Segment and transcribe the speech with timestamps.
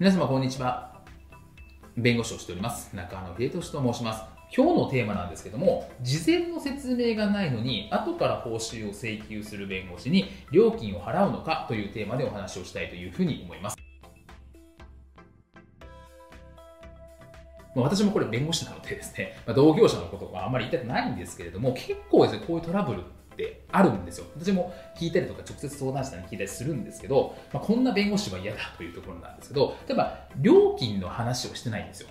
[0.00, 0.94] 皆様こんにちは。
[1.94, 2.96] 弁護士をしております。
[2.96, 4.24] 中野秀俊と申します。
[4.56, 13.76] 今日のテーマなんですけども事前の説明がないのに後から報酬を請求する弁護士に料金を払うのかというテーマでお話をしたいというふうに思います。
[17.74, 23.04] 私もこれ弁護士なのでですね、同業者のことはあんまり言いたくないんですけれども、結構ですね、こういうトラブルっ
[23.40, 24.26] てあるんですよ。
[24.38, 32.08] 私も聞いたりとか直接相談者に聞いたりするんですけど、まあ、こんな弁護士は嫌だというところなんですけど、例えば料金の話をしてないんですよ。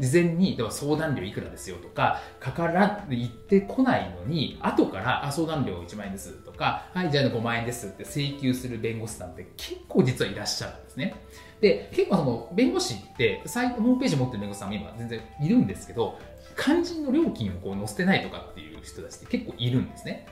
[0.00, 11.14] 事前に、では相談料いくらですよとか、かから言ってこないのに、後から、あ、相談料1万円ですとか、はい、じゃあ5万円ですって請求する弁護士さんって結構実はいらっしゃるんですね。
[11.60, 16.18] で、結構その弁護士ってサイト、ホームページ持ってる弁護士さんも今全然いるんですけど、
[16.56, 20.26] 肝心の料金をこう載せてないとかっていう人たちって結構いるんですね。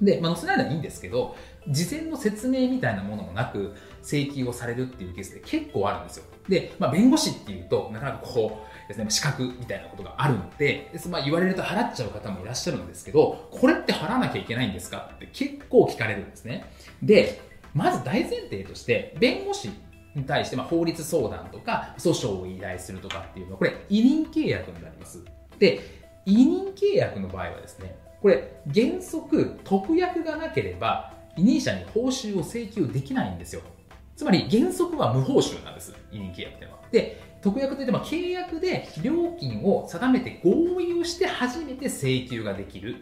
[0.00, 1.36] で、まあ、載せないのはいいんですけど、
[1.68, 6.24] 事前の説明みたいなものもなく請求をされるっていうケースで結構あるんですよ。
[6.48, 16.64] で、まあ、弁護士っていうと、なかなかこうですね、資格みたいなことがあるので、まあ、言われると払っちゃう方もいらっしゃるんですけど、これって払わなきゃいけないんですかって結構聞かれるんですね。
[17.02, 17.40] で、
[17.74, 19.70] まず大前提として、弁護士
[20.14, 25.22] に対して、まあ、法律相談とか訴訟を依頼するとかっていうのは、これ、委任契約になります。
[25.58, 25.80] で、
[26.26, 33.62] 委任契約の場合はですね、これ、原則、特約がなければ、委任者に報酬を請求できないんですよ。
[34.16, 36.82] つまり、原則は無報酬なんです、委任契約っていうのは。
[36.92, 42.96] で、特約といっても契約で料金を定めて合意をして初めて請求ができる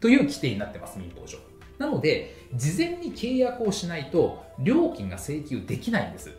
[0.00, 1.38] という規定になってます、民法上。
[1.78, 6.30] なので、事前に契約をしないと料金が請求できないんです。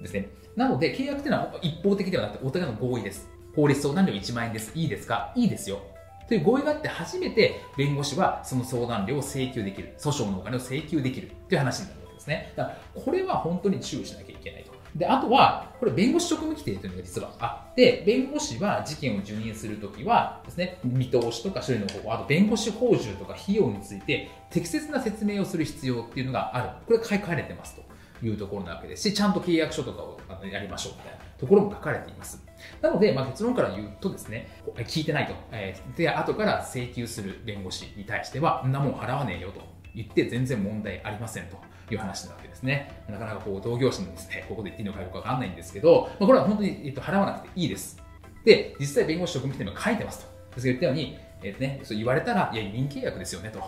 [0.00, 0.28] ですね。
[0.56, 3.28] なので、契約っていうのは一方的ではなくてお互いの合意です。
[3.54, 4.72] 法律相談料1万円です。
[4.74, 5.32] いいですか？
[5.36, 5.80] いいですよ。
[6.28, 9.94] という合意があって初めて弁護士はその相談料を請求できる。
[9.98, 12.52] 訴訟のお金を請求できるという話になるわけですね。
[12.56, 14.72] だからこれは本当に注意しなきゃいけないと。
[14.94, 26.68] で、あとは、これ弁護士職務規定というのが実はあって、弁護士は事件を受任するときはですね、見通しとか処理の方法、あと弁護士報酬とか費用について適切な説明をする必要っていうのがある。
[26.86, 27.92] これ書かれてますと。
[28.24, 32.40] いうところなわけですし、ちゃんと契約書とかをやりましょうみたいなところも書かれています。
[32.80, 35.34] なので、まあ、結論から言うとですね、聞いてないと。
[35.50, 39.60] えー、で、後から請求する弁護士に対しては、んなもん払わねえよと
[39.92, 41.56] 言って全然問題ありませんと
[41.92, 43.02] いう話なわけですね。
[43.08, 48.00] なかなかこう同業者のですね、ここで言っていいのかよくわかんないんですけど、まあ、これは本当に、えっと、払わなくていいです。
[48.44, 50.54] で、実際弁護士職務規定にも書いてますと。
[50.54, 53.60] です言ったように、えーね、そう言われたら、いや、委任契約ですよねと。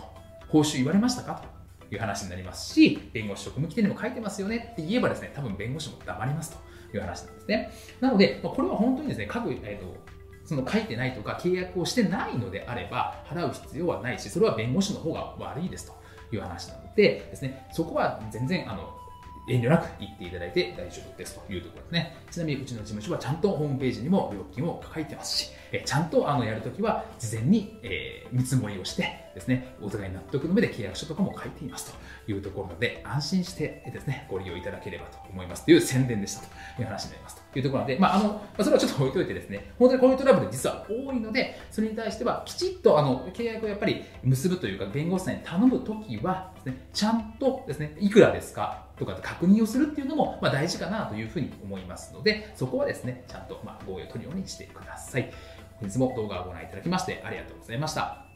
[0.47, 1.55] 報酬言われましたかと。
[1.95, 6.51] いう話になりますし、弁護士職務規定にも書いてますよねって言えばですね、多分弁護士も黙ります
[6.91, 7.71] という話なんですね。
[7.99, 9.95] なので、これは本当にですね、各、えーと、
[10.45, 18.95] その書いてないとか契約をしてないのであれば払う必要はないし、それは弁護士の方が悪いですという話なのでですね、そこは全然あの
[19.47, 22.17] 遠慮なく言っていただいて大丈夫ですというところですね。
[22.31, 31.93] ちなみにうちの事務所はちゃんとホームページにも料金を書いてますし、えちゃんとあのやるときは事前に、え、見積もりをしてですね、お互い納得の上で契約書とかも書いています
[32.25, 55.29] というところで、安心してですね、ご利用いただければと思いますという宣伝でしたという話になりますというところなので、まあ、あの、それはちょっと置いといてですね、本当にこういうトラブル実は多いので、それに対してはきちっとあの契約をやっぱり結ぶというか、弁護士さんに頼むときはですね、ちゃんとですね、いくらですかとかって確認をするっていうのも、ま、大事かなというふうに思いますので、そこはですね、ちゃんとま合意を取るようにしてください。
[55.79, 58.34] 本日も動画をご覧いただきましてありがとうございました。